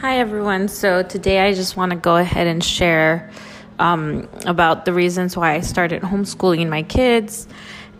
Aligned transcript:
Hi, 0.00 0.18
everyone. 0.18 0.68
So, 0.68 1.02
today 1.02 1.40
I 1.46 1.54
just 1.54 1.76
want 1.76 1.90
to 1.90 1.96
go 1.96 2.16
ahead 2.16 2.48
and 2.48 2.62
share 2.62 3.30
um, 3.78 4.28
about 4.44 4.84
the 4.84 4.92
reasons 4.92 5.36
why 5.36 5.54
I 5.54 5.60
started 5.60 6.02
homeschooling 6.02 6.68
my 6.68 6.82
kids. 6.82 7.46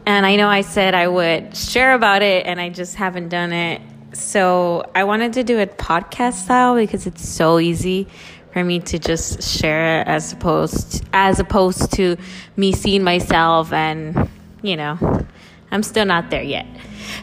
And 0.05 0.27
I 0.27 0.37
know 0.37 0.49
I 0.49 0.63
said 0.63 0.95
I 0.95 1.07
would 1.07 1.57
share 1.57 1.95
about 1.95 2.23
it, 2.23 2.47
and 2.47 2.61
I 2.61 2.69
just 2.69 2.97
haven't 2.97 3.29
done 3.29 3.53
it. 3.53 3.81
So, 4.13 4.91
I 4.95 5.05
wanted 5.05 5.35
to 5.35 5.45
do 5.45 5.57
it 5.59 5.79
podcast 5.79 6.45
style 6.45 6.75
because 6.75 7.07
it's 7.07 7.27
so 7.27 7.61
easy 7.61 8.09
for 8.53 8.65
me 8.65 8.81
to 8.81 8.99
just 8.99 9.43
share 9.43 10.01
it 10.01 10.09
as 10.09 10.33
opposed 10.33 11.05
as 11.13 11.39
opposed 11.39 11.93
to 11.93 12.17
me 12.57 12.73
seeing 12.73 13.03
myself 13.03 13.73
and 13.73 14.29
you 14.63 14.77
know 14.77 15.27
I'm 15.75 15.83
still 15.83 16.05
not 16.05 16.31
there 16.31 16.43
yet. 16.43 16.67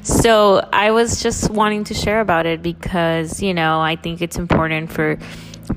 So 0.03 0.67
I 0.73 0.91
was 0.91 1.23
just 1.23 1.49
wanting 1.49 1.85
to 1.85 1.93
share 1.93 2.19
about 2.19 2.45
it 2.45 2.61
because, 2.61 3.41
you 3.41 3.53
know, 3.53 3.79
I 3.79 3.95
think 3.95 4.21
it's 4.21 4.37
important 4.37 4.91
for 4.91 5.17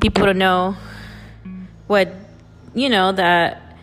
people 0.00 0.26
to 0.26 0.34
know 0.34 0.76
what, 1.86 2.12
you 2.74 2.88
know, 2.88 3.12
that 3.12 3.78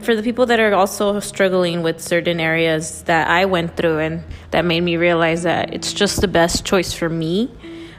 for 0.00 0.16
the 0.16 0.22
people 0.22 0.46
that 0.46 0.58
are 0.58 0.72
also 0.72 1.20
struggling 1.20 1.82
with 1.82 2.00
certain 2.00 2.40
areas 2.40 3.02
that 3.02 3.28
I 3.28 3.44
went 3.44 3.76
through 3.76 3.98
and 3.98 4.24
that 4.50 4.64
made 4.64 4.80
me 4.80 4.96
realize 4.96 5.42
that 5.42 5.74
it's 5.74 5.92
just 5.92 6.22
the 6.22 6.28
best 6.28 6.64
choice 6.64 6.94
for 6.94 7.10
me. 7.10 7.50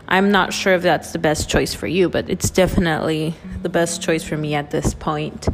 I'm 0.08 0.32
not 0.32 0.54
sure 0.54 0.74
if 0.74 0.82
that's 0.82 1.12
the 1.12 1.20
best 1.20 1.48
choice 1.48 1.76
for 1.76 1.86
you, 1.86 2.10
but 2.10 2.32
it's 2.32 2.50
definitely 2.50 3.36
the 3.62 3.70
best 3.70 4.02
choice 4.02 4.24
for 4.24 4.38
me 4.38 4.56
at 4.56 4.72
this 4.72 4.96
point. 4.96 5.48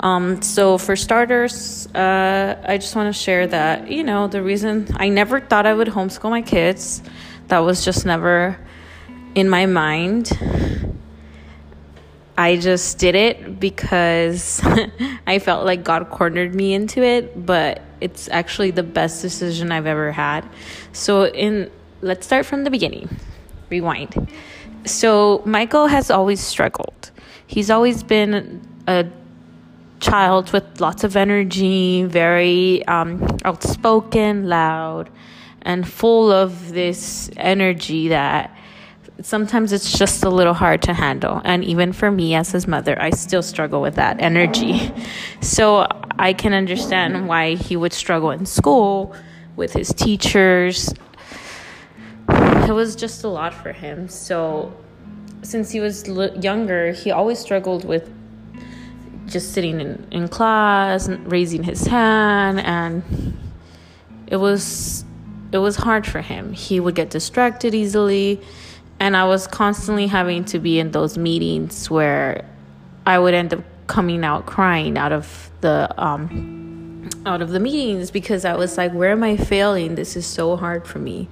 Um, 0.00 0.40
so, 0.40 0.78
for 0.78 0.96
starters, 0.96 1.86
uh, 1.94 2.62
I 2.66 2.78
just 2.78 2.96
want 2.96 3.14
to 3.14 3.18
share 3.18 3.46
that, 3.48 3.90
you 3.90 4.02
know, 4.02 4.28
the 4.28 4.42
reason 4.42 4.88
I 4.96 5.10
never 5.10 5.40
thought 5.40 5.66
I 5.66 5.74
would 5.74 5.88
homeschool 5.88 6.30
my 6.30 6.40
kids, 6.40 7.02
that 7.48 7.58
was 7.58 7.84
just 7.84 8.06
never 8.06 8.58
in 9.34 9.50
my 9.50 9.66
mind. 9.66 10.30
I 12.38 12.56
just 12.56 12.96
did 12.98 13.14
it 13.14 13.60
because 13.60 14.62
I 15.26 15.38
felt 15.38 15.66
like 15.66 15.84
God 15.84 16.08
cornered 16.08 16.54
me 16.54 16.72
into 16.72 17.02
it, 17.02 17.44
but 17.44 17.82
it's 18.00 18.30
actually 18.30 18.70
the 18.70 18.82
best 18.82 19.20
decision 19.20 19.70
I've 19.70 19.84
ever 19.84 20.10
had. 20.12 20.48
So, 20.92 21.26
in 21.26 21.70
let's 22.00 22.24
start 22.24 22.46
from 22.46 22.64
the 22.64 22.70
beginning. 22.70 23.14
Rewind. 23.68 24.30
So, 24.86 25.42
Michael 25.44 25.88
has 25.88 26.10
always 26.10 26.40
struggled. 26.40 27.10
He's 27.46 27.68
always 27.68 28.02
been 28.02 28.62
a 28.86 29.04
child 30.00 30.52
with 30.52 30.80
lots 30.80 31.04
of 31.04 31.16
energy, 31.16 32.04
very 32.04 32.84
um, 32.86 33.24
outspoken, 33.44 34.48
loud, 34.48 35.10
and 35.62 35.86
full 35.86 36.32
of 36.32 36.72
this 36.72 37.30
energy 37.36 38.08
that 38.08 38.56
sometimes 39.22 39.72
it's 39.72 39.96
just 39.98 40.24
a 40.24 40.30
little 40.30 40.54
hard 40.54 40.82
to 40.82 40.94
handle. 40.94 41.40
And 41.44 41.62
even 41.64 41.92
for 41.92 42.10
me 42.10 42.34
as 42.34 42.50
his 42.50 42.66
mother, 42.66 43.00
I 43.00 43.10
still 43.10 43.42
struggle 43.42 43.80
with 43.80 43.96
that 43.96 44.20
energy. 44.20 44.92
So 45.42 45.86
I 46.18 46.34
can 46.34 46.52
understand 46.52 47.26
why 47.26 47.54
he 47.54 47.74
would 47.74 47.94
struggle 47.94 48.30
in 48.30 48.44
school 48.44 49.14
with 49.56 49.72
his 49.72 49.88
teachers. 49.88 50.92
It 52.28 52.72
was 52.72 52.94
just 52.94 53.24
a 53.24 53.28
lot 53.28 53.54
for 53.54 53.72
him. 53.72 54.06
So 54.08 54.72
since 55.42 55.70
he 55.70 55.80
was 55.80 56.06
younger, 56.06 56.92
he 56.92 57.10
always 57.10 57.38
struggled 57.38 57.86
with 57.86 58.12
just 59.30 59.52
sitting 59.52 59.80
in, 59.80 60.06
in 60.10 60.28
class 60.28 61.06
and 61.06 61.30
raising 61.30 61.62
his 61.62 61.86
hand 61.86 62.60
and 62.60 63.02
it 64.26 64.36
was 64.36 65.04
it 65.52 65.58
was 65.58 65.76
hard 65.76 66.06
for 66.06 66.20
him. 66.20 66.52
He 66.52 66.78
would 66.78 66.94
get 66.94 67.10
distracted 67.10 67.74
easily 67.74 68.40
and 69.00 69.16
i 69.16 69.24
was 69.24 69.46
constantly 69.46 70.06
having 70.06 70.44
to 70.44 70.58
be 70.58 70.78
in 70.78 70.92
those 70.92 71.18
meetings 71.18 71.90
where 71.90 72.44
i 73.06 73.18
would 73.18 73.34
end 73.34 73.52
up 73.52 73.64
coming 73.88 74.22
out 74.24 74.46
crying 74.46 74.96
out 74.96 75.10
of 75.10 75.50
the 75.62 75.92
um 75.98 77.08
out 77.26 77.42
of 77.42 77.50
the 77.50 77.58
meetings 77.58 78.10
because 78.10 78.44
i 78.44 78.54
was 78.54 78.76
like 78.76 78.92
where 78.92 79.10
am 79.10 79.24
i 79.24 79.36
failing? 79.36 79.94
This 79.94 80.16
is 80.16 80.26
so 80.26 80.56
hard 80.56 80.86
for 80.86 80.98
me. 80.98 81.28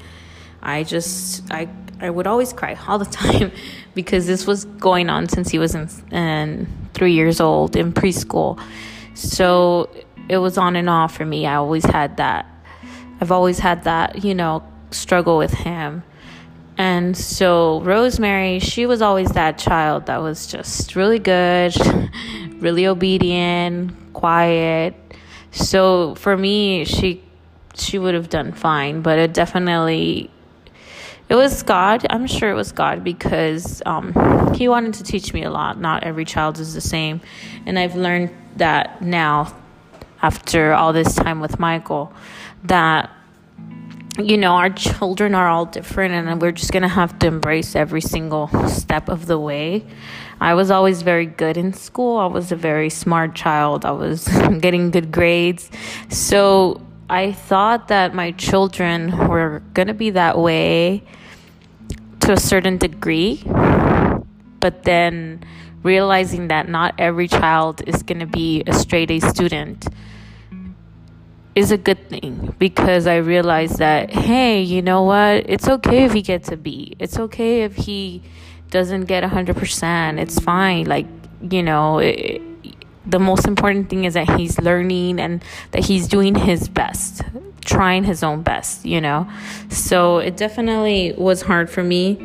I 0.62 0.82
just 0.82 1.44
i 1.52 1.68
i 2.00 2.10
would 2.10 2.26
always 2.26 2.52
cry 2.52 2.76
all 2.88 2.98
the 2.98 3.04
time 3.22 3.52
because 3.94 4.26
this 4.26 4.46
was 4.46 4.64
going 4.64 5.08
on 5.08 5.28
since 5.28 5.50
he 5.50 5.58
was 5.58 5.74
in, 5.74 5.88
in 6.10 6.66
three 6.98 7.12
years 7.12 7.40
old 7.40 7.76
in 7.76 7.92
preschool. 7.92 8.60
So 9.14 9.88
it 10.28 10.38
was 10.38 10.58
on 10.58 10.76
and 10.76 10.90
off 10.90 11.16
for 11.16 11.24
me. 11.24 11.46
I 11.46 11.54
always 11.54 11.84
had 11.84 12.16
that. 12.16 12.46
I've 13.20 13.32
always 13.32 13.60
had 13.60 13.84
that, 13.84 14.24
you 14.24 14.34
know, 14.34 14.62
struggle 14.90 15.38
with 15.38 15.52
him. 15.52 16.02
And 16.76 17.16
so 17.16 17.80
Rosemary, 17.80 18.60
she 18.60 18.86
was 18.86 19.02
always 19.02 19.30
that 19.32 19.58
child 19.58 20.06
that 20.06 20.18
was 20.18 20.46
just 20.46 20.94
really 20.94 21.18
good, 21.18 21.74
really 22.60 22.86
obedient, 22.86 24.12
quiet. 24.12 24.94
So 25.50 26.14
for 26.16 26.36
me, 26.36 26.84
she 26.84 27.22
she 27.74 27.98
would 27.98 28.14
have 28.14 28.28
done 28.28 28.52
fine, 28.52 29.02
but 29.02 29.18
it 29.18 29.32
definitely 29.32 30.30
it 31.28 31.34
was 31.34 31.62
God. 31.62 32.06
I'm 32.08 32.26
sure 32.26 32.50
it 32.50 32.54
was 32.54 32.72
God 32.72 33.04
because 33.04 33.82
um, 33.84 34.54
He 34.54 34.68
wanted 34.68 34.94
to 34.94 35.04
teach 35.04 35.34
me 35.34 35.44
a 35.44 35.50
lot. 35.50 35.78
Not 35.78 36.04
every 36.04 36.24
child 36.24 36.58
is 36.58 36.74
the 36.74 36.80
same. 36.80 37.20
And 37.66 37.78
I've 37.78 37.96
learned 37.96 38.34
that 38.56 39.02
now, 39.02 39.54
after 40.22 40.72
all 40.72 40.92
this 40.92 41.14
time 41.14 41.40
with 41.40 41.58
Michael, 41.58 42.12
that, 42.64 43.10
you 44.18 44.36
know, 44.36 44.52
our 44.52 44.70
children 44.70 45.34
are 45.34 45.48
all 45.48 45.66
different 45.66 46.14
and 46.14 46.40
we're 46.40 46.52
just 46.52 46.72
to 46.72 46.88
have 46.88 47.18
to 47.20 47.26
embrace 47.26 47.76
every 47.76 48.00
single 48.00 48.48
step 48.68 49.08
of 49.08 49.26
the 49.26 49.38
way. 49.38 49.84
I 50.40 50.54
was 50.54 50.70
always 50.70 51.02
very 51.02 51.26
good 51.26 51.56
in 51.56 51.72
school. 51.72 52.18
I 52.18 52.26
was 52.26 52.52
a 52.52 52.56
very 52.56 52.90
smart 52.90 53.34
child. 53.34 53.84
I 53.84 53.90
was 53.90 54.26
getting 54.60 54.90
good 54.90 55.12
grades. 55.12 55.70
So 56.08 56.80
I 57.10 57.32
thought 57.32 57.88
that 57.88 58.14
my 58.14 58.32
children 58.32 59.28
were 59.28 59.62
going 59.72 59.88
to 59.88 59.94
be 59.94 60.10
that 60.10 60.38
way 60.38 61.02
to 62.20 62.32
a 62.32 62.36
certain 62.36 62.76
degree, 62.76 63.42
but 64.60 64.84
then 64.84 65.42
realizing 65.82 66.48
that 66.48 66.68
not 66.68 66.94
every 66.98 67.28
child 67.28 67.82
is 67.86 68.02
going 68.02 68.18
to 68.20 68.26
be 68.26 68.62
a 68.66 68.74
straight 68.74 69.10
A 69.10 69.20
student 69.20 69.86
is 71.54 71.72
a 71.72 71.78
good 71.78 72.08
thing 72.08 72.54
because 72.58 73.06
I 73.06 73.16
realized 73.16 73.78
that, 73.78 74.10
hey, 74.10 74.62
you 74.62 74.82
know 74.82 75.02
what? 75.02 75.48
It's 75.48 75.66
okay 75.68 76.04
if 76.04 76.12
he 76.12 76.22
gets 76.22 76.50
a 76.50 76.56
B. 76.56 76.94
It's 76.98 77.18
okay 77.18 77.62
if 77.62 77.74
he 77.74 78.22
doesn't 78.70 79.06
get 79.06 79.24
100%. 79.24 80.20
It's 80.20 80.38
fine. 80.38 80.86
Like, 80.86 81.06
you 81.40 81.62
know, 81.62 81.98
it, 81.98 82.42
the 83.08 83.18
most 83.18 83.46
important 83.46 83.88
thing 83.88 84.04
is 84.04 84.14
that 84.14 84.28
he's 84.38 84.58
learning 84.60 85.18
and 85.18 85.42
that 85.70 85.84
he's 85.84 86.06
doing 86.06 86.34
his 86.34 86.68
best, 86.68 87.22
trying 87.64 88.04
his 88.04 88.22
own 88.22 88.42
best, 88.42 88.84
you 88.84 89.00
know? 89.00 89.26
So 89.70 90.18
it 90.18 90.36
definitely 90.36 91.14
was 91.16 91.42
hard 91.42 91.70
for 91.70 91.82
me 91.82 92.16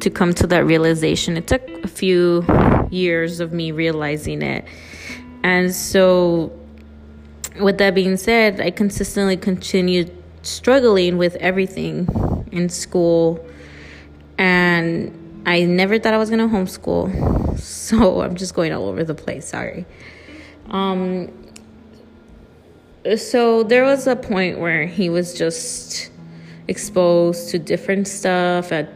to 0.00 0.10
come 0.10 0.34
to 0.34 0.46
that 0.48 0.64
realization. 0.66 1.36
It 1.36 1.46
took 1.46 1.66
a 1.82 1.88
few 1.88 2.44
years 2.90 3.40
of 3.40 3.52
me 3.52 3.72
realizing 3.72 4.42
it. 4.42 4.64
And 5.42 5.74
so, 5.74 6.52
with 7.60 7.78
that 7.78 7.94
being 7.94 8.16
said, 8.16 8.60
I 8.60 8.70
consistently 8.70 9.36
continued 9.36 10.14
struggling 10.42 11.16
with 11.16 11.36
everything 11.36 12.06
in 12.52 12.68
school. 12.68 13.44
And 14.36 15.42
I 15.46 15.64
never 15.64 15.98
thought 15.98 16.14
I 16.14 16.18
was 16.18 16.30
going 16.30 16.48
to 16.48 16.54
homeschool. 16.54 17.36
So 17.58 18.22
I'm 18.22 18.36
just 18.36 18.54
going 18.54 18.72
all 18.72 18.86
over 18.86 19.02
the 19.02 19.16
place. 19.16 19.48
Sorry. 19.48 19.84
Um, 20.70 21.32
so 23.16 23.62
there 23.62 23.84
was 23.84 24.06
a 24.06 24.16
point 24.16 24.58
where 24.58 24.86
he 24.86 25.08
was 25.08 25.34
just 25.34 26.10
exposed 26.66 27.50
to 27.50 27.58
different 27.58 28.06
stuff 28.06 28.72
at 28.72 28.92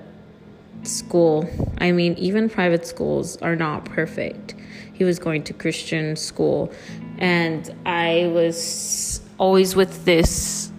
school. 0.83 1.49
I 1.79 1.93
mean, 1.93 2.15
even 2.15 2.49
private 2.51 2.87
schools 2.87 3.37
are 3.39 3.57
not 3.57 3.85
perfect. 3.85 4.55
He 4.93 5.05
was 5.05 5.19
going 5.19 5.45
to 5.45 5.55
Christian 5.55 6.17
school, 6.17 6.73
and 7.19 7.75
I 7.87 8.31
was 8.33 9.23
always 9.39 9.75
with 9.75 10.05
this 10.05 10.71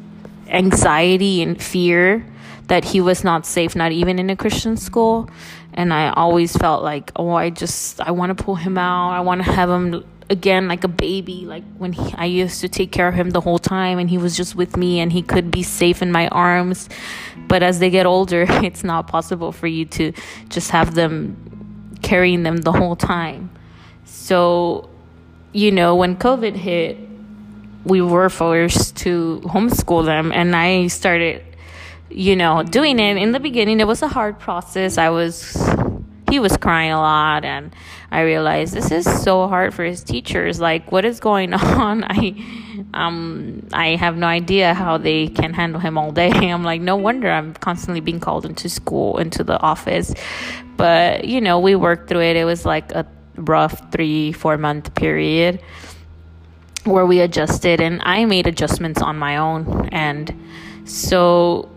anxiety 0.47 1.41
and 1.41 1.61
fear 1.61 2.25
that 2.67 2.85
he 2.85 3.01
was 3.01 3.23
not 3.23 3.45
safe, 3.45 3.75
not 3.75 3.91
even 3.91 4.19
in 4.19 4.29
a 4.29 4.35
Christian 4.35 4.77
school. 4.77 5.29
And 5.73 5.93
I 5.93 6.11
always 6.11 6.55
felt 6.55 6.83
like, 6.83 7.11
oh, 7.15 7.31
I 7.31 7.49
just, 7.49 7.99
I 7.99 8.11
want 8.11 8.37
to 8.37 8.43
pull 8.43 8.55
him 8.55 8.77
out. 8.77 9.09
I 9.11 9.21
want 9.21 9.43
to 9.43 9.51
have 9.51 9.69
him 9.69 10.05
again 10.29 10.67
like 10.67 10.83
a 10.83 10.87
baby 10.87 11.45
like 11.45 11.63
when 11.77 11.93
he, 11.93 12.13
i 12.15 12.25
used 12.25 12.61
to 12.61 12.69
take 12.69 12.91
care 12.91 13.07
of 13.07 13.13
him 13.13 13.31
the 13.31 13.41
whole 13.41 13.59
time 13.59 13.99
and 13.99 14.09
he 14.09 14.17
was 14.17 14.35
just 14.35 14.55
with 14.55 14.77
me 14.77 14.99
and 14.99 15.11
he 15.11 15.21
could 15.21 15.51
be 15.51 15.63
safe 15.63 16.01
in 16.01 16.11
my 16.11 16.27
arms. 16.29 16.89
But 17.47 17.61
as 17.61 17.79
they 17.79 17.89
get 17.89 18.05
older 18.05 18.45
it's 18.49 18.83
not 18.83 19.07
possible 19.07 19.51
for 19.51 19.67
you 19.67 19.85
to 19.97 20.13
just 20.49 20.71
have 20.71 20.95
them 20.95 21.97
carrying 22.01 22.43
them 22.43 22.57
the 22.57 22.71
whole 22.71 22.95
time. 22.95 23.49
So 24.05 24.89
you 25.51 25.71
know 25.71 25.95
when 25.95 26.15
covid 26.15 26.55
hit 26.55 26.97
we 27.83 28.01
were 28.01 28.29
forced 28.29 28.95
to 28.95 29.41
homeschool 29.43 30.05
them 30.05 30.31
and 30.31 30.55
i 30.55 30.87
started 30.87 31.43
you 32.13 32.35
know, 32.35 32.63
doing 32.63 32.99
it. 32.99 33.17
In 33.17 33.31
the 33.31 33.39
beginning, 33.39 33.79
it 33.79 33.87
was 33.87 34.01
a 34.01 34.07
hard 34.07 34.39
process. 34.39 34.97
I 34.97 35.09
was, 35.09 35.55
he 36.33 36.39
was 36.39 36.57
crying 36.57 36.91
a 36.91 36.97
lot, 36.97 37.45
and 37.45 37.75
I 38.09 38.21
realized 38.21 38.73
this 38.73 38.89
is 38.89 39.05
so 39.21 39.47
hard 39.47 39.71
for 39.71 39.83
his 39.83 40.03
teachers. 40.03 40.59
Like, 40.59 40.91
what 40.91 41.05
is 41.05 41.19
going 41.19 41.53
on? 41.83 42.03
I, 42.03 42.33
um, 42.95 43.67
I 43.71 43.89
have 43.97 44.17
no 44.17 44.25
idea 44.25 44.73
how 44.73 44.97
they 44.97 45.27
can 45.27 45.53
handle 45.53 45.79
him 45.79 45.95
all 45.95 46.11
day. 46.11 46.31
I'm 46.53 46.63
like, 46.63 46.81
no 46.81 46.95
wonder 46.95 47.29
I'm 47.29 47.53
constantly 47.53 47.99
being 47.99 48.19
called 48.19 48.47
into 48.47 48.67
school, 48.67 49.19
into 49.19 49.43
the 49.43 49.59
office. 49.61 50.11
But, 50.75 51.25
you 51.25 51.39
know, 51.39 51.59
we 51.59 51.75
worked 51.75 52.09
through 52.09 52.23
it. 52.23 52.35
It 52.35 52.45
was 52.45 52.65
like 52.65 52.91
a 52.93 53.05
rough 53.35 53.91
three, 53.91 54.31
four 54.31 54.57
month 54.57 54.95
period 54.95 55.61
where 56.83 57.05
we 57.05 57.19
adjusted, 57.19 57.79
and 57.79 58.01
I 58.01 58.25
made 58.25 58.47
adjustments 58.47 59.03
on 59.03 59.19
my 59.19 59.37
own. 59.37 59.87
And 59.91 60.33
so, 60.85 61.69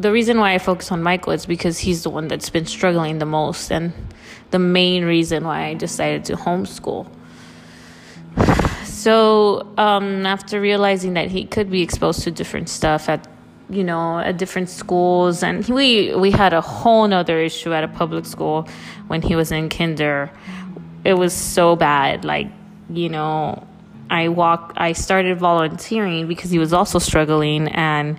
the 0.00 0.10
reason 0.10 0.38
why 0.38 0.54
I 0.54 0.58
focus 0.58 0.90
on 0.90 1.02
Michael 1.02 1.32
is 1.32 1.44
because 1.46 1.78
he's 1.78 2.02
the 2.02 2.10
one 2.10 2.28
that's 2.28 2.48
been 2.48 2.66
struggling 2.66 3.18
the 3.18 3.26
most, 3.26 3.70
and 3.70 3.92
the 4.50 4.58
main 4.58 5.04
reason 5.04 5.44
why 5.44 5.66
I 5.66 5.74
decided 5.74 6.24
to 6.26 6.36
homeschool. 6.36 7.06
So, 8.84 9.72
um, 9.76 10.24
after 10.26 10.60
realizing 10.60 11.14
that 11.14 11.30
he 11.30 11.44
could 11.44 11.70
be 11.70 11.82
exposed 11.82 12.22
to 12.22 12.30
different 12.30 12.68
stuff 12.68 13.08
at 13.08 13.26
you 13.68 13.84
know 13.84 14.18
at 14.18 14.36
different 14.36 14.68
schools 14.68 15.44
and 15.44 15.64
we 15.68 16.12
we 16.16 16.32
had 16.32 16.52
a 16.52 16.60
whole 16.60 17.06
nother 17.06 17.38
issue 17.38 17.72
at 17.72 17.84
a 17.84 17.88
public 17.88 18.26
school 18.26 18.68
when 19.06 19.22
he 19.22 19.36
was 19.36 19.52
in 19.52 19.68
kinder 19.68 20.28
it 21.04 21.14
was 21.14 21.32
so 21.32 21.76
bad 21.76 22.24
like 22.24 22.48
you 22.88 23.08
know 23.08 23.64
i 24.10 24.26
walk 24.26 24.72
i 24.76 24.92
started 24.92 25.38
volunteering 25.38 26.26
because 26.26 26.50
he 26.50 26.58
was 26.58 26.72
also 26.72 26.98
struggling 26.98 27.68
and 27.68 28.18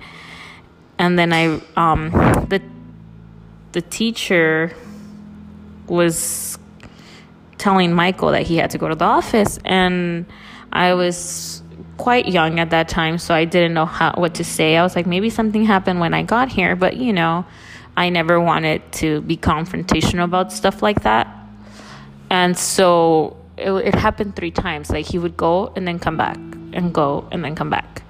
and 1.02 1.20
then 1.20 1.34
i 1.34 1.46
um 1.76 2.12
the 2.50 2.62
the 3.74 3.82
teacher 3.82 4.72
was 5.88 6.58
telling 7.58 7.92
michael 7.92 8.32
that 8.32 8.44
he 8.44 8.56
had 8.58 8.70
to 8.70 8.78
go 8.78 8.88
to 8.88 8.96
the 8.96 9.06
office 9.06 9.60
and 9.66 10.26
i 10.72 10.94
was 10.94 11.62
quite 12.02 12.28
young 12.28 12.60
at 12.60 12.72
that 12.72 12.90
time, 12.90 13.18
so 13.20 13.34
I 13.34 13.46
didn't 13.46 13.74
know 13.74 13.86
how 13.86 14.14
what 14.18 14.34
to 14.36 14.44
say. 14.44 14.76
I 14.76 14.82
was 14.82 14.96
like, 14.96 15.06
maybe 15.06 15.30
something 15.30 15.64
happened 15.64 16.00
when 16.00 16.14
I 16.14 16.24
got 16.24 16.50
here, 16.50 16.76
but 16.76 16.98
you 16.98 17.14
know, 17.14 17.46
I 17.96 18.10
never 18.10 18.40
wanted 18.40 18.82
to 18.94 19.22
be 19.22 19.38
confrontational 19.38 20.24
about 20.24 20.52
stuff 20.52 20.82
like 20.82 21.04
that. 21.04 21.28
And 22.30 22.58
so 22.58 23.38
it, 23.58 23.72
it 23.72 23.96
happened 23.96 24.36
three 24.36 24.52
times. 24.52 24.90
Like 24.90 25.06
he 25.06 25.20
would 25.20 25.38
go 25.38 25.72
and 25.76 25.88
then 25.88 26.00
come 26.00 26.18
back, 26.18 26.38
and 26.74 26.92
go 26.94 27.28
and 27.32 27.44
then 27.44 27.56
come 27.56 27.70
back 27.70 28.02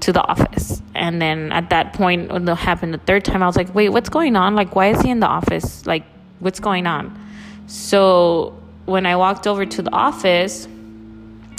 to 0.00 0.12
the 0.12 0.22
office. 0.22 0.82
And 0.94 1.20
then 1.20 1.52
at 1.52 1.70
that 1.70 1.92
point, 1.92 2.30
when 2.32 2.48
it 2.48 2.54
happened 2.56 2.94
the 2.94 2.98
third 2.98 3.24
time, 3.24 3.42
I 3.42 3.46
was 3.46 3.56
like, 3.56 3.74
wait, 3.74 3.90
what's 3.90 4.08
going 4.08 4.36
on? 4.36 4.54
Like, 4.54 4.74
why 4.74 4.88
is 4.88 5.00
he 5.00 5.10
in 5.10 5.20
the 5.20 5.26
office? 5.26 5.86
Like, 5.86 6.04
what's 6.38 6.60
going 6.60 6.86
on? 6.86 7.18
So 7.66 8.58
when 8.86 9.06
I 9.06 9.16
walked 9.16 9.46
over 9.46 9.66
to 9.66 9.82
the 9.82 9.92
office, 9.92 10.66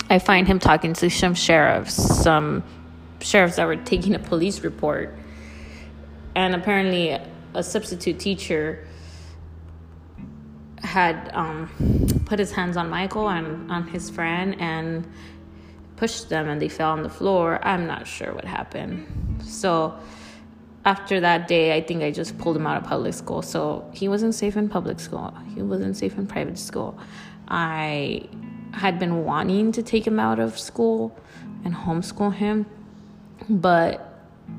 I 0.09 0.19
find 0.19 0.47
him 0.47 0.59
talking 0.59 0.93
to 0.93 1.09
some 1.09 1.35
sheriffs, 1.35 1.93
some 1.93 2.63
sheriffs 3.21 3.57
that 3.57 3.65
were 3.65 3.75
taking 3.75 4.15
a 4.15 4.19
police 4.19 4.61
report. 4.61 5.15
And 6.35 6.55
apparently, 6.55 7.17
a 7.53 7.63
substitute 7.63 8.19
teacher 8.19 8.87
had 10.81 11.29
um, 11.33 11.69
put 12.25 12.39
his 12.39 12.51
hands 12.51 12.77
on 12.77 12.89
Michael 12.89 13.29
and 13.29 13.71
on 13.71 13.87
his 13.87 14.09
friend 14.09 14.55
and 14.59 15.05
pushed 15.99 16.29
them, 16.29 16.47
and 16.49 16.61
they 16.61 16.69
fell 16.69 16.91
on 16.91 17.03
the 17.03 17.09
floor. 17.09 17.59
I'm 17.61 17.85
not 17.85 18.07
sure 18.07 18.33
what 18.33 18.45
happened. 18.45 19.05
So, 19.43 19.93
after 20.85 21.19
that 21.19 21.47
day, 21.47 21.75
I 21.75 21.81
think 21.81 22.01
I 22.03 22.11
just 22.11 22.37
pulled 22.37 22.55
him 22.55 22.65
out 22.65 22.77
of 22.77 22.85
public 22.85 23.13
school. 23.13 23.41
So, 23.41 23.89
he 23.93 24.07
wasn't 24.07 24.33
safe 24.33 24.55
in 24.55 24.69
public 24.69 24.99
school, 24.99 25.33
he 25.53 25.61
wasn't 25.61 25.97
safe 25.97 26.17
in 26.17 26.25
private 26.25 26.57
school. 26.57 26.97
I 27.49 28.27
had 28.73 28.97
been 28.97 29.25
wanting 29.25 29.71
to 29.73 29.83
take 29.83 30.05
him 30.07 30.19
out 30.19 30.39
of 30.39 30.57
school 30.57 31.17
and 31.65 31.73
homeschool 31.75 32.33
him, 32.33 32.65
but 33.49 33.93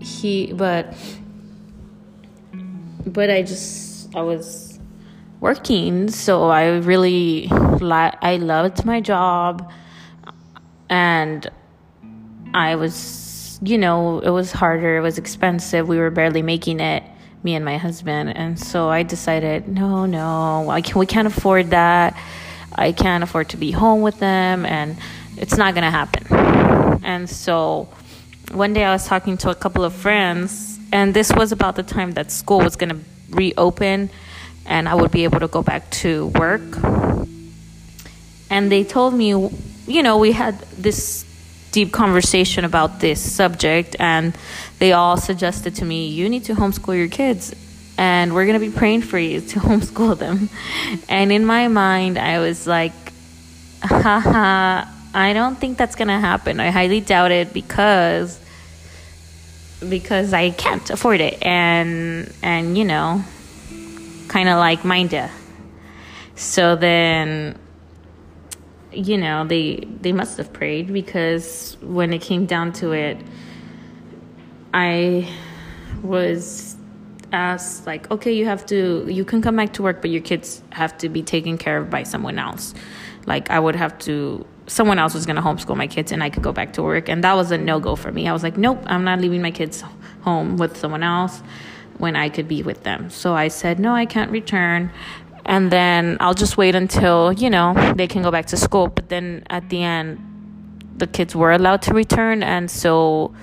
he, 0.00 0.52
but, 0.52 0.94
but 3.06 3.31
I 3.31 3.43
just, 3.43 4.14
I 4.14 4.22
was 4.22 4.78
working, 5.40 6.10
so 6.10 6.48
I 6.48 6.66
really, 6.78 7.48
I 7.50 8.38
loved 8.43 8.84
my 8.84 9.00
job, 9.00 9.72
and 10.90 11.48
I 12.52 12.76
was, 12.76 13.58
you 13.62 13.78
know, 13.78 14.20
it 14.20 14.31
was 14.31 14.52
harder, 14.52 14.98
it 14.98 15.00
was 15.00 15.16
expensive, 15.16 15.88
we 15.88 15.96
were 15.96 16.10
barely 16.10 16.42
making 16.42 16.81
it 16.81 17.02
me 17.42 17.54
and 17.54 17.64
my 17.64 17.78
husband 17.78 18.37
and 18.37 18.60
so 18.60 18.90
i 18.90 19.02
decided 19.02 19.66
no 19.66 20.04
no 20.04 20.69
I 20.69 20.82
can, 20.82 20.98
we 20.98 21.06
can't 21.06 21.26
afford 21.26 21.70
that 21.70 22.14
I 22.75 22.92
can't 22.92 23.22
afford 23.22 23.50
to 23.50 23.56
be 23.56 23.70
home 23.72 24.00
with 24.00 24.19
them, 24.20 24.64
and 24.64 24.96
it's 25.37 25.56
not 25.56 25.75
gonna 25.75 25.90
happen. 25.90 26.26
And 27.04 27.28
so 27.28 27.88
one 28.52 28.72
day 28.72 28.84
I 28.84 28.93
was 28.93 29.06
talking 29.06 29.36
to 29.38 29.50
a 29.50 29.54
couple 29.54 29.84
of 29.84 29.93
friends, 29.93 30.78
and 30.93 31.12
this 31.12 31.32
was 31.32 31.52
about 31.52 31.76
the 31.76 31.82
time 31.82 32.12
that 32.12 32.31
school 32.31 32.60
was 32.60 32.76
gonna 32.76 32.98
reopen 33.31 34.10
and 34.66 34.88
I 34.88 34.94
would 34.94 35.10
be 35.10 35.25
able 35.25 35.40
to 35.40 35.48
go 35.48 35.62
back 35.62 35.90
to 36.02 36.26
work. 36.38 36.62
And 38.50 38.70
they 38.70 38.84
told 38.84 39.14
me, 39.14 39.50
you 39.90 40.02
know, 40.02 40.19
we 40.19 40.32
had 40.32 40.58
this 40.78 41.25
deep 41.72 41.92
conversation 41.92 42.64
about 42.64 43.00
this 43.00 43.20
subject, 43.20 43.96
and 43.98 44.37
they 44.78 44.92
all 44.92 45.16
suggested 45.16 45.76
to 45.76 45.84
me, 45.84 46.08
you 46.08 46.28
need 46.28 46.44
to 46.44 46.54
homeschool 46.54 46.96
your 46.96 47.08
kids 47.08 47.54
and 48.00 48.34
we're 48.34 48.46
going 48.46 48.58
to 48.58 48.66
be 48.66 48.75
praying 48.75 49.02
for 49.02 49.19
you 49.19 49.42
to 49.42 49.60
homeschool 49.69 50.19
them. 50.19 50.48
And 51.08 51.31
in 51.31 51.44
my 51.44 51.69
mind, 51.69 52.19
I 52.19 52.38
was 52.38 52.66
like, 52.66 52.92
haha, 53.82 54.87
I 55.12 55.32
don't 55.34 55.56
think 55.56 55.76
that's 55.76 55.96
going 55.96 56.08
to 56.08 56.19
happen. 56.19 56.60
I 56.60 56.70
highly 56.70 57.00
doubt 57.00 57.31
it 57.31 57.52
because 57.52 58.38
because 59.86 60.34
I 60.34 60.50
can't 60.50 60.90
afford 60.90 61.22
it 61.22 61.43
and 61.43 62.31
and 62.43 62.76
you 62.76 62.84
know, 62.84 63.25
kind 64.28 64.48
of 64.48 64.58
like 64.58 64.84
Minda. 64.84 65.31
So 66.36 66.76
then 66.76 67.58
you 68.92 69.16
know, 69.16 69.44
they 69.46 69.87
they 70.00 70.12
must 70.12 70.37
have 70.38 70.52
prayed 70.52 70.92
because 70.92 71.76
when 71.81 72.12
it 72.12 72.20
came 72.20 72.46
down 72.46 72.72
to 72.75 72.92
it, 72.92 73.19
I 74.74 75.29
was 76.03 76.76
asked 77.32 77.86
like 77.86 78.10
okay 78.10 78.32
you 78.32 78.44
have 78.44 78.67
to 78.67 79.06
you 79.08 79.24
can 79.24 79.41
come 79.41 79.55
back 79.55 79.72
to 79.72 79.82
work 79.82 80.00
but 80.00 80.10
your 80.10 80.20
kids 80.20 80.62
have 80.70 80.98
to 80.98 81.08
be 81.08 81.22
taken 81.22 81.56
care 81.56 81.79
of 81.79 81.91
by 81.91 82.03
someone 82.03 82.38
else. 82.38 82.74
Like 83.26 83.50
i 83.50 83.58
would 83.58 83.76
have 83.76 83.98
to 84.00 84.44
someone 84.67 84.98
else 84.98 85.15
was 85.15 85.26
going 85.26 85.36
to 85.36 85.43
homeschool 85.43 85.76
my 85.76 85.86
kids 85.86 86.10
and 86.12 86.22
i 86.22 86.31
could 86.31 86.43
go 86.43 86.53
back 86.53 86.72
to 86.74 86.82
work. 86.82 87.08
And 87.08 87.22
that 87.24 87.34
was 87.34 87.50
a 87.50 87.58
no-go 87.58 87.96
for 87.96 88.10
me. 88.10 88.29
I 88.29 88.32
was 88.32 88.43
like 88.43 88.56
nope 88.56 88.82
i'm 88.86 89.05
not 89.05 89.20
leaving 89.20 89.43
my 89.43 89.50
kids 89.50 89.84
home 90.22 90.56
with 90.56 90.76
someone 90.76 91.03
else 91.03 91.41
when 91.98 92.17
i 92.17 92.29
could 92.29 92.48
be 92.48 92.62
with 92.62 92.82
them. 92.82 93.10
So 93.10 93.34
i 93.34 93.48
said 93.48 93.79
no 93.79 93.94
i 93.94 94.06
can't 94.06 94.31
return 94.31 94.91
and 95.44 95.70
then 95.70 96.17
i'll 96.20 96.35
just 96.35 96.56
wait 96.56 96.75
until 96.75 97.32
you 97.32 97.51
know 97.51 97.75
they 97.97 98.06
can 98.06 98.23
go 98.23 98.31
back 98.31 98.47
to 98.47 98.56
school 98.56 98.89
but 98.89 99.09
then 99.09 99.43
at 99.51 99.69
the 99.70 99.82
end 99.82 100.19
the 100.97 101.06
kids 101.06 101.35
were 101.35 101.53
allowed 101.53 101.81
to 101.82 101.94
return 101.94 102.43
and 102.43 102.70
so 102.70 103.35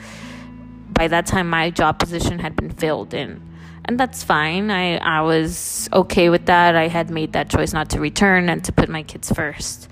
by 0.89 1.08
that 1.08 1.25
time 1.25 1.50
my 1.50 1.70
job 1.70 2.00
position 2.00 2.39
had 2.39 2.56
been 2.56 2.70
filled 2.70 3.13
in 3.13 3.42
and 3.88 3.98
that's 3.98 4.24
fine. 4.24 4.70
I 4.70 4.98
I 4.98 5.22
was 5.22 5.89
okay 5.94 6.30
with 6.30 6.46
that. 6.48 6.75
I 6.75 6.89
had 6.89 7.10
made 7.10 7.34
that 7.34 7.50
choice 7.50 7.74
not 7.74 7.89
to 7.92 8.00
return 8.00 8.50
and 8.50 8.63
to 8.66 8.72
put 8.72 8.89
my 8.89 9.01
kids 9.01 9.32
first. 9.32 9.88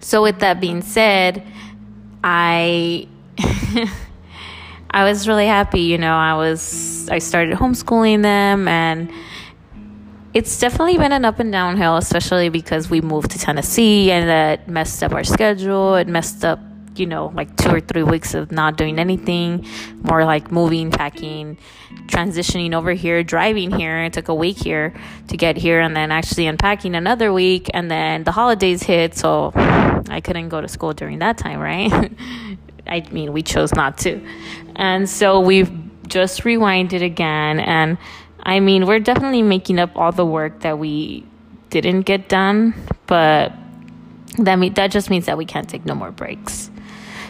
So 0.00 0.22
with 0.22 0.40
that 0.40 0.60
being 0.60 0.82
said, 0.82 1.42
I 2.22 3.08
I 4.90 5.04
was 5.04 5.26
really 5.26 5.46
happy, 5.46 5.80
you 5.80 5.96
know. 5.96 6.14
I 6.14 6.34
was 6.34 7.08
I 7.10 7.18
started 7.18 7.56
homeschooling 7.56 8.22
them 8.22 8.68
and 8.68 9.10
it's 10.32 10.58
definitely 10.58 10.98
been 10.98 11.12
an 11.12 11.24
up 11.24 11.38
and 11.40 11.50
downhill, 11.50 11.96
especially 11.96 12.48
because 12.48 12.88
we 12.88 13.00
moved 13.00 13.30
to 13.32 13.38
Tennessee 13.38 14.10
and 14.10 14.28
that 14.28 14.68
messed 14.68 15.02
up 15.02 15.12
our 15.12 15.24
schedule. 15.24 15.96
It 15.96 16.08
messed 16.08 16.44
up 16.44 16.60
you 16.96 17.06
know, 17.06 17.32
like 17.34 17.56
two 17.56 17.70
or 17.70 17.80
three 17.80 18.02
weeks 18.02 18.34
of 18.34 18.50
not 18.52 18.76
doing 18.76 18.98
anything, 18.98 19.66
more 20.02 20.24
like 20.24 20.50
moving, 20.50 20.90
packing, 20.90 21.56
transitioning 22.06 22.74
over 22.74 22.92
here, 22.92 23.22
driving 23.22 23.70
here. 23.70 24.04
It 24.04 24.12
took 24.12 24.28
a 24.28 24.34
week 24.34 24.58
here 24.58 24.92
to 25.28 25.36
get 25.36 25.56
here, 25.56 25.80
and 25.80 25.96
then 25.96 26.10
actually 26.10 26.46
unpacking 26.46 26.94
another 26.94 27.32
week, 27.32 27.70
and 27.72 27.90
then 27.90 28.24
the 28.24 28.32
holidays 28.32 28.82
hit, 28.82 29.16
so 29.16 29.52
I 29.54 30.20
couldn't 30.20 30.48
go 30.48 30.60
to 30.60 30.68
school 30.68 30.92
during 30.92 31.20
that 31.20 31.38
time, 31.38 31.60
right? 31.60 32.12
I 32.86 33.00
mean, 33.10 33.32
we 33.32 33.42
chose 33.42 33.72
not 33.74 33.98
to. 33.98 34.20
And 34.76 35.08
so 35.08 35.40
we've 35.40 35.70
just 36.08 36.42
rewinded 36.42 37.02
again, 37.02 37.60
and 37.60 37.98
I 38.42 38.60
mean, 38.60 38.86
we're 38.86 39.00
definitely 39.00 39.42
making 39.42 39.78
up 39.78 39.90
all 39.96 40.12
the 40.12 40.26
work 40.26 40.60
that 40.60 40.78
we 40.78 41.26
didn't 41.70 42.02
get 42.02 42.28
done, 42.28 42.74
but 43.06 43.52
that 44.38 44.56
mean 44.56 44.74
that 44.74 44.90
just 44.90 45.10
means 45.10 45.26
that 45.26 45.36
we 45.38 45.44
can't 45.44 45.68
take 45.68 45.84
no 45.84 45.94
more 45.94 46.10
breaks. 46.10 46.70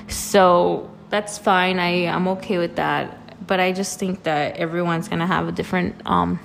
So 0.09 0.91
that's 1.11 1.39
fine. 1.39 1.79
I 1.79 2.07
I'm 2.07 2.29
okay 2.29 2.59
with 2.59 2.77
that. 2.77 3.17
but 3.47 3.59
I 3.59 3.73
just 3.73 3.99
think 3.99 4.23
that 4.25 4.57
everyone's 4.57 5.09
gonna 5.09 5.27
have 5.27 5.49
a 5.49 5.53
different 5.53 6.01
um, 6.07 6.39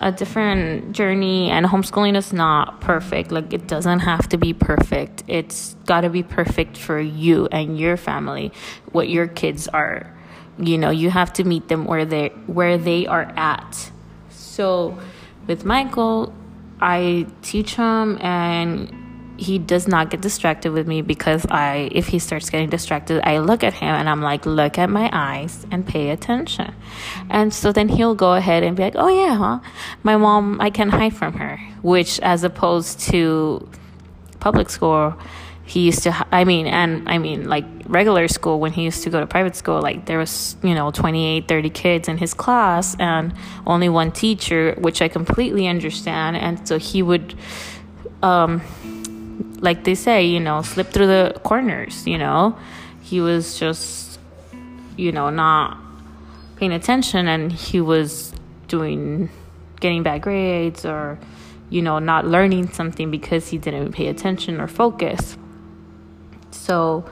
a 0.00 0.10
different 0.10 0.92
journey 0.92 1.50
and 1.50 1.66
homeschooling 1.66 2.16
is 2.16 2.32
not 2.32 2.80
perfect 2.80 3.30
like 3.30 3.52
it 3.52 3.66
doesn't 3.66 4.00
have 4.00 4.28
to 4.30 4.38
be 4.38 4.52
perfect 4.54 5.22
it's 5.28 5.74
got 5.84 6.00
to 6.00 6.08
be 6.08 6.22
perfect 6.22 6.76
for 6.76 6.98
you 6.98 7.46
and 7.52 7.78
your 7.78 7.96
family 7.96 8.50
what 8.92 9.08
your 9.08 9.26
kids 9.28 9.68
are 9.68 10.12
you 10.58 10.76
know 10.76 10.90
you 10.90 11.10
have 11.10 11.32
to 11.32 11.44
meet 11.44 11.68
them 11.68 11.84
where 11.84 12.04
they 12.04 12.28
where 12.46 12.76
they 12.76 13.06
are 13.06 13.32
at 13.36 13.90
so 14.30 14.98
with 15.46 15.64
michael 15.64 16.32
i 16.80 17.26
teach 17.42 17.74
him 17.74 18.18
and 18.20 18.94
he 19.40 19.58
does 19.58 19.88
not 19.88 20.10
get 20.10 20.20
distracted 20.20 20.70
with 20.70 20.86
me 20.86 21.00
because 21.00 21.46
I 21.50 21.88
if 21.92 22.08
he 22.08 22.18
starts 22.18 22.50
getting 22.50 22.68
distracted, 22.68 23.26
I 23.26 23.38
look 23.38 23.64
at 23.64 23.72
him 23.72 23.88
and 23.88 24.06
I'm 24.08 24.20
like, 24.20 24.44
look 24.44 24.78
at 24.78 24.90
my 24.90 25.08
eyes 25.12 25.66
and 25.70 25.86
pay 25.86 26.10
attention. 26.10 26.74
And 27.30 27.52
so 27.52 27.72
then 27.72 27.88
he'll 27.88 28.14
go 28.14 28.34
ahead 28.34 28.62
and 28.62 28.76
be 28.76 28.82
like, 28.82 28.96
oh 28.96 29.08
yeah, 29.08 29.34
huh? 29.34 29.60
My 30.02 30.18
mom, 30.18 30.60
I 30.60 30.68
can 30.68 30.90
hide 30.90 31.16
from 31.16 31.32
her. 31.34 31.58
Which 31.80 32.20
as 32.20 32.44
opposed 32.44 33.00
to 33.10 33.66
public 34.40 34.68
school, 34.68 35.14
he 35.70 35.80
used 35.80 36.02
to 36.02 36.26
i 36.32 36.42
mean 36.44 36.66
and 36.66 37.08
i 37.08 37.16
mean 37.16 37.48
like 37.48 37.64
regular 37.86 38.26
school 38.28 38.58
when 38.58 38.72
he 38.72 38.82
used 38.82 39.02
to 39.02 39.10
go 39.10 39.20
to 39.20 39.26
private 39.26 39.54
school 39.54 39.80
like 39.80 40.06
there 40.06 40.18
was 40.18 40.56
you 40.62 40.74
know 40.74 40.90
28 40.90 41.46
30 41.46 41.70
kids 41.70 42.08
in 42.08 42.16
his 42.18 42.34
class 42.34 42.96
and 42.98 43.32
only 43.66 43.88
one 43.88 44.10
teacher 44.10 44.74
which 44.78 45.00
i 45.00 45.08
completely 45.08 45.66
understand 45.68 46.36
and 46.36 46.66
so 46.66 46.78
he 46.78 47.02
would 47.02 47.34
um 48.22 48.60
like 49.60 49.84
they 49.84 49.94
say, 49.94 50.24
you 50.24 50.40
know, 50.40 50.62
slip 50.62 50.88
through 50.88 51.06
the 51.06 51.38
corners, 51.44 52.06
you 52.06 52.18
know. 52.18 52.56
He 53.02 53.20
was 53.20 53.58
just, 53.58 54.18
you 54.96 55.12
know, 55.12 55.30
not 55.30 55.78
paying 56.56 56.72
attention 56.72 57.28
and 57.28 57.52
he 57.52 57.80
was 57.80 58.32
doing, 58.68 59.28
getting 59.80 60.02
bad 60.02 60.22
grades 60.22 60.84
or, 60.84 61.18
you 61.68 61.82
know, 61.82 61.98
not 61.98 62.26
learning 62.26 62.72
something 62.72 63.10
because 63.10 63.48
he 63.48 63.58
didn't 63.58 63.92
pay 63.92 64.08
attention 64.08 64.60
or 64.60 64.66
focus. 64.66 65.36
So, 66.60 67.04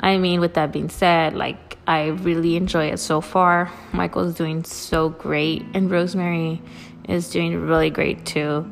I 0.00 0.18
mean, 0.18 0.40
with 0.40 0.54
that 0.54 0.72
being 0.72 0.88
said, 0.88 1.34
like, 1.34 1.78
I 1.86 2.08
really 2.08 2.56
enjoy 2.56 2.86
it 2.86 2.98
so 2.98 3.20
far. 3.20 3.72
Michael's 3.92 4.34
doing 4.34 4.64
so 4.64 5.08
great, 5.08 5.64
and 5.72 5.90
Rosemary 5.90 6.60
is 7.08 7.30
doing 7.30 7.58
really 7.66 7.90
great 7.90 8.26
too. 8.26 8.70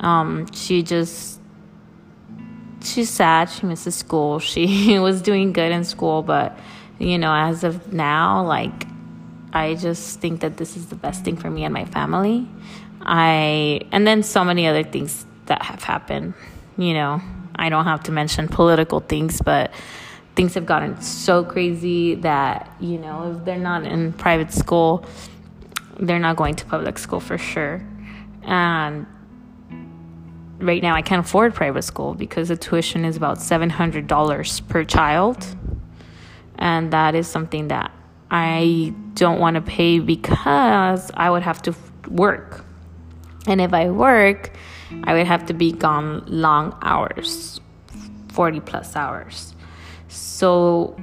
Um, 0.00 0.50
she 0.52 0.82
just 0.82 1.40
she's 2.82 3.10
sad. 3.10 3.48
She 3.50 3.66
misses 3.66 3.94
school. 3.94 4.38
She 4.56 4.98
was 4.98 5.22
doing 5.22 5.52
good 5.52 5.72
in 5.72 5.84
school, 5.84 6.22
but 6.22 6.58
you 6.98 7.18
know, 7.18 7.32
as 7.32 7.64
of 7.64 7.92
now, 7.92 8.44
like 8.44 8.86
I 9.52 9.74
just 9.74 10.20
think 10.20 10.40
that 10.40 10.56
this 10.56 10.76
is 10.76 10.86
the 10.86 10.96
best 10.96 11.24
thing 11.24 11.36
for 11.36 11.50
me 11.50 11.64
and 11.64 11.72
my 11.72 11.84
family. 11.84 12.48
I 13.00 13.82
and 13.92 14.06
then 14.06 14.22
so 14.22 14.44
many 14.44 14.66
other 14.66 14.82
things 14.82 15.24
that 15.46 15.62
have 15.62 15.82
happened. 15.82 16.34
You 16.76 16.94
know, 16.94 17.22
I 17.56 17.68
don't 17.68 17.84
have 17.84 18.02
to 18.04 18.12
mention 18.12 18.48
political 18.48 19.00
things, 19.00 19.40
but 19.40 19.72
things 20.34 20.54
have 20.54 20.66
gotten 20.66 21.00
so 21.00 21.44
crazy 21.44 22.14
that 22.16 22.70
you 22.78 22.98
know 22.98 23.32
if 23.32 23.44
they're 23.44 23.58
not 23.58 23.84
in 23.84 24.12
private 24.12 24.52
school, 24.52 25.04
they're 25.98 26.18
not 26.18 26.36
going 26.36 26.54
to 26.56 26.64
public 26.66 26.98
school 26.98 27.20
for 27.20 27.38
sure. 27.38 27.82
And 28.42 29.06
right 30.58 30.82
now 30.82 30.94
I 30.94 31.02
can't 31.02 31.24
afford 31.24 31.54
private 31.54 31.82
school 31.82 32.14
because 32.14 32.48
the 32.48 32.56
tuition 32.56 33.04
is 33.04 33.16
about 33.16 33.38
$700 33.38 34.68
per 34.68 34.84
child. 34.84 35.46
And 36.58 36.92
that 36.92 37.14
is 37.14 37.26
something 37.26 37.68
that 37.68 37.90
I 38.30 38.94
don't 39.14 39.38
want 39.38 39.56
to 39.56 39.60
pay 39.60 39.98
because 39.98 41.10
I 41.14 41.30
would 41.30 41.42
have 41.42 41.62
to 41.62 41.74
work. 42.08 42.64
And 43.46 43.60
if 43.60 43.72
I 43.72 43.90
work, 43.90 44.52
I 45.04 45.14
would 45.14 45.26
have 45.26 45.46
to 45.46 45.54
be 45.54 45.72
gone 45.72 46.24
long 46.26 46.76
hours 46.82 47.60
40 48.36 48.60
plus 48.60 48.94
hours. 48.94 49.54
So 50.08 50.94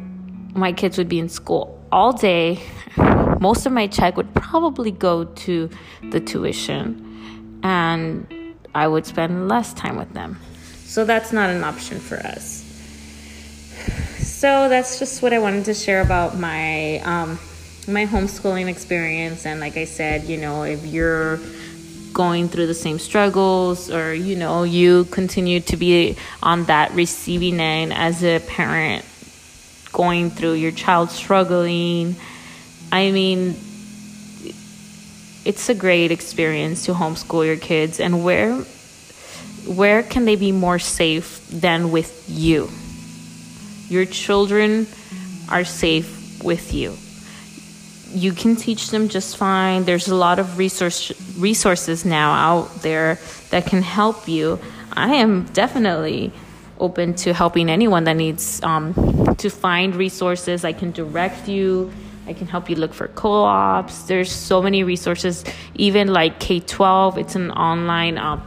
my 0.54 0.72
kids 0.72 1.00
would 1.00 1.10
be 1.10 1.18
in 1.18 1.30
school 1.30 1.84
all 1.92 2.14
day. 2.14 2.62
Most 3.40 3.66
of 3.66 3.74
my 3.74 3.88
check 3.88 4.16
would 4.18 4.34
probably 4.36 4.92
go 4.92 5.26
to 5.26 5.70
the 6.12 6.20
tuition. 6.20 7.60
And 7.64 8.28
I 8.76 8.88
would 8.88 9.08
spend 9.08 9.50
less 9.50 9.74
time 9.74 9.96
with 9.98 10.14
them. 10.14 10.40
So 10.86 11.06
that's 11.06 11.34
not 11.34 11.50
an 11.50 11.64
option 11.64 12.00
for 12.00 12.18
us. 12.18 12.62
So 14.20 14.70
that's 14.70 15.00
just 15.00 15.24
what 15.24 15.34
I 15.34 15.40
wanted 15.40 15.66
to 15.66 15.74
share 15.74 16.02
about 16.02 16.38
my 16.38 17.00
um, 17.00 17.40
my 17.88 18.06
homeschooling 18.06 18.68
experience. 18.68 19.48
And 19.48 19.60
like 19.60 19.76
I 19.76 19.86
said, 19.86 20.26
you 20.26 20.38
know, 20.38 20.64
if 20.64 20.86
you're 20.86 21.40
going 22.14 22.48
through 22.48 22.68
the 22.68 22.74
same 22.74 23.00
struggles 23.00 23.90
or 23.90 24.14
you 24.14 24.36
know 24.36 24.64
you 24.64 25.06
continue 25.06 25.60
to 25.60 25.76
be 25.76 26.16
on 26.42 26.66
that 26.66 26.92
receiving 26.92 27.60
end 27.60 27.92
as 27.94 28.24
a 28.24 28.40
parent 28.40 29.04
going 29.92 30.30
through 30.30 30.54
your 30.54 30.72
child 30.72 31.10
struggling. 31.12 32.16
I 32.92 33.12
mean 33.12 33.56
it's 35.46 35.68
a 35.68 35.76
great 35.76 36.12
experience 36.12 36.86
to 36.86 36.94
homeschool 36.94 37.46
your 37.46 37.58
kids. 37.58 38.00
And 38.00 38.24
where 38.24 38.56
where 39.66 40.04
can 40.04 40.26
they 40.26 40.36
be 40.36 40.52
more 40.52 40.80
safe 40.80 41.48
than 41.50 41.92
with 41.92 42.26
you? 42.28 42.70
Your 43.90 44.06
children 44.06 44.88
are 45.50 45.64
safe 45.64 46.42
with 46.44 46.74
you 46.74 46.98
you 48.14 48.32
can 48.32 48.56
teach 48.56 48.90
them 48.90 49.08
just 49.08 49.38
fine 49.38 49.84
there's 49.86 50.08
a 50.08 50.16
lot 50.16 50.40
of 50.40 50.58
resource 50.58 51.12
resources 51.38 52.06
now 52.06 52.32
out 52.32 52.82
there 52.82 53.18
that 53.50 53.66
can 53.66 53.82
help 53.82 54.28
you 54.28 54.60
i 54.94 55.16
am 55.16 55.44
definitely 55.54 56.32
open 56.80 57.14
to 57.14 57.34
helping 57.34 57.70
anyone 57.70 58.04
that 58.04 58.16
needs 58.16 58.62
um, 58.64 58.94
to 59.38 59.50
find 59.50 59.96
resources 59.96 60.64
i 60.64 60.74
can 60.74 60.92
direct 60.92 61.48
you 61.48 61.92
I 62.26 62.34
can 62.34 62.48
help 62.48 62.70
you 62.70 62.78
look 62.78 62.94
for 62.94 63.10
co-ops. 63.10 64.04
There's 64.04 64.32
so 64.32 64.62
many 64.62 64.84
resources. 64.84 65.44
Even 65.76 66.08
like 66.08 66.40
K12, 66.40 67.18
it's 67.18 67.36
an 67.36 67.52
online 67.52 68.18
um, 68.18 68.42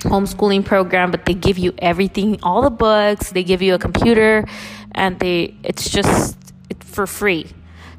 homeschooling 0.00 0.64
program, 0.64 1.10
but 1.10 1.24
they 1.24 1.34
give 1.34 1.58
you 1.58 1.72
everything, 1.78 2.38
all 2.42 2.62
the 2.62 2.70
books. 2.70 3.32
They 3.32 3.44
give 3.44 3.62
you 3.62 3.74
a 3.74 3.78
computer, 3.78 4.44
and 4.92 5.18
they 5.18 5.54
it's 5.62 5.88
just 5.88 6.36
for 6.80 7.06
free. 7.06 7.46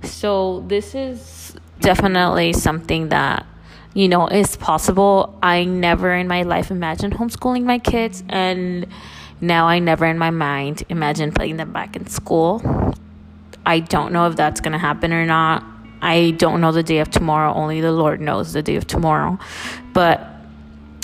So 0.03 0.63
this 0.67 0.95
is 0.95 1.55
definitely 1.79 2.53
something 2.53 3.09
that 3.09 3.45
you 3.93 4.07
know 4.07 4.27
is 4.27 4.55
possible. 4.57 5.37
I 5.41 5.65
never 5.65 6.13
in 6.13 6.27
my 6.27 6.43
life 6.43 6.71
imagined 6.71 7.13
homeschooling 7.13 7.63
my 7.63 7.79
kids, 7.79 8.23
and 8.29 8.87
now 9.41 9.67
I 9.67 9.79
never 9.79 10.05
in 10.05 10.17
my 10.17 10.29
mind 10.29 10.83
imagine 10.89 11.31
putting 11.31 11.57
them 11.57 11.71
back 11.71 11.95
in 11.95 12.07
school. 12.07 12.61
I 13.65 13.79
don't 13.79 14.11
know 14.11 14.27
if 14.27 14.35
that's 14.35 14.61
going 14.61 14.73
to 14.73 14.79
happen 14.79 15.13
or 15.13 15.25
not. 15.25 15.63
I 16.01 16.31
don't 16.31 16.61
know 16.61 16.71
the 16.71 16.83
day 16.83 16.99
of 16.99 17.09
tomorrow. 17.09 17.53
Only 17.53 17.81
the 17.81 17.91
Lord 17.91 18.21
knows 18.21 18.53
the 18.53 18.63
day 18.63 18.75
of 18.75 18.87
tomorrow. 18.87 19.37
But 19.93 20.25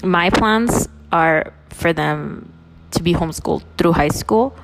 my 0.03 0.29
plans 0.29 0.87
are 1.11 1.53
for 1.69 1.93
them 1.93 2.51
to 2.91 3.03
be 3.03 3.13
homeschooled 3.13 3.63
through 3.77 3.93
high 3.93 4.09
school 4.09 4.55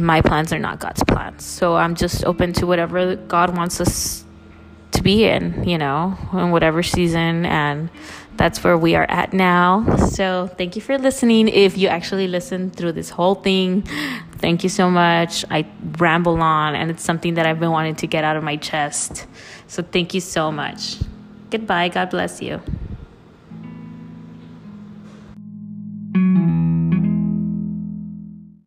my 0.00 0.20
plans 0.22 0.52
are 0.52 0.58
not 0.58 0.80
God's 0.80 1.02
plans. 1.04 1.44
So 1.44 1.76
I'm 1.76 1.94
just 1.94 2.24
open 2.24 2.52
to 2.54 2.66
whatever 2.66 3.16
God 3.16 3.56
wants 3.56 3.80
us 3.80 4.24
to 4.92 5.02
be 5.02 5.24
in, 5.24 5.68
you 5.68 5.78
know, 5.78 6.16
in 6.32 6.50
whatever 6.50 6.82
season. 6.82 7.46
And 7.46 7.90
that's 8.36 8.64
where 8.64 8.76
we 8.78 8.96
are 8.96 9.06
at 9.08 9.32
now. 9.32 9.96
So 9.96 10.48
thank 10.56 10.74
you 10.74 10.82
for 10.82 10.96
listening. 10.96 11.48
If 11.48 11.76
you 11.76 11.88
actually 11.88 12.26
listened 12.26 12.74
through 12.74 12.92
this 12.92 13.10
whole 13.10 13.34
thing, 13.34 13.82
thank 14.38 14.62
you 14.62 14.70
so 14.70 14.90
much. 14.90 15.44
I 15.50 15.66
ramble 15.98 16.40
on, 16.40 16.74
and 16.74 16.90
it's 16.90 17.04
something 17.04 17.34
that 17.34 17.46
I've 17.46 17.60
been 17.60 17.70
wanting 17.70 17.96
to 17.96 18.06
get 18.06 18.24
out 18.24 18.36
of 18.36 18.42
my 18.42 18.56
chest. 18.56 19.26
So 19.66 19.82
thank 19.82 20.14
you 20.14 20.20
so 20.20 20.50
much. 20.50 20.96
Goodbye. 21.50 21.90
God 21.90 22.10
bless 22.10 22.40
you. 22.40 22.60